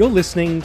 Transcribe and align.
Afghanistan 0.00 0.58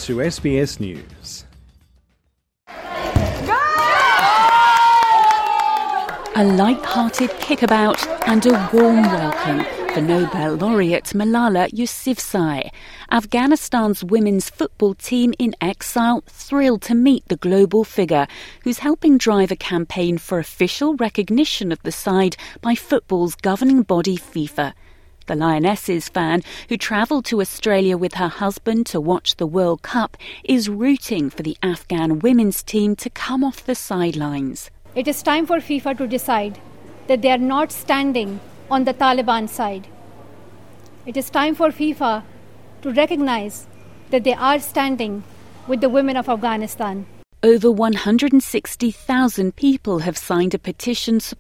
گلوبول 17.44 17.84
figures 17.90 18.28
drive 18.70 20.18
for 20.24 20.42
facial 20.42 20.92
recognition 21.00 21.72
of 21.72 21.86
the 21.86 21.92
site 21.92 22.36
by 22.64 22.76
fit 22.76 23.10
بولس 23.10 23.36
governing 23.46 23.82
body 23.88 24.16
فیف 24.32 24.60
lines 25.36 25.90
to 27.20 27.42
Australia's 27.42 28.16
time 35.24 35.46
for 35.48 35.60
FIFA 35.68 35.92
to 35.92 36.06
decide 36.06 36.54
دیٹرڈنگ 37.10 38.38
on 38.70 38.86
the 38.86 38.92
تالیبان 38.98 39.48
side 39.48 39.82
a time 41.08 41.54
for 41.58 41.70
FIFA 41.78 42.20
to 42.82 42.90
recognise 42.90 43.66
that 44.12 44.28
are 44.40 44.56
standing 44.56 45.20
within 45.70 46.18
of 46.18 46.30
Afghanistan 46.30 47.04
one 47.48 47.94
hundred 48.06 48.34
sixty 48.44 48.90
thousand 49.06 49.52
پیپلشنس 50.64 51.34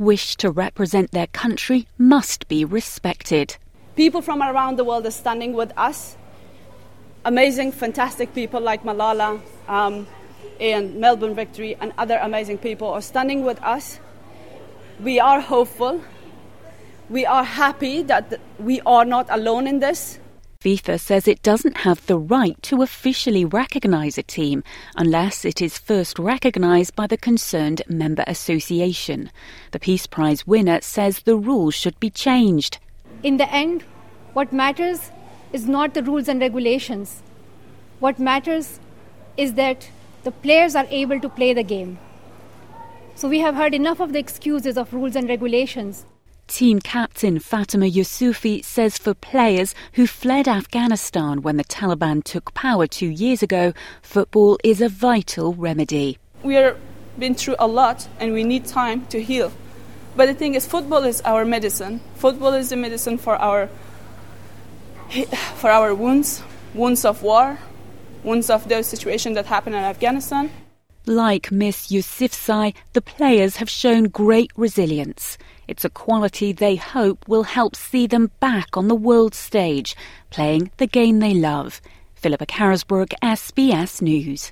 ویش 0.00 0.36
to 0.36 0.48
representatives 0.56 1.80
must 1.98 2.44
be 2.48 2.62
respect 2.72 3.32
people 3.96 4.20
from 4.20 4.42
surrounding 4.42 5.54
people 8.34 8.62
like 8.62 8.80
Malala 8.84 9.36
full 15.78 15.96
we 17.10 17.24
are 17.26 17.42
happy 17.58 18.34
we 18.60 18.76
are 18.84 19.04
not 19.04 19.30
a 19.30 19.36
loan 19.36 19.66
in this 19.66 20.18
game 20.64 21.44
so 43.16 43.28
view 43.28 43.50
heard 43.56 43.74
of 44.00 44.14
داسکیوز 44.14 44.66
rows 44.92 45.16
regulations 45.16 46.04
like 46.48 47.86
Miss 71.52 71.92
Yusuf 71.92 72.34
گرائیس 74.18 75.38
گئنو 75.68 77.44
فلپکس 82.22 82.86
برگ 82.86 83.14
S 83.22 83.54
P 83.54 83.62
S 83.62 84.02
news 84.02 84.50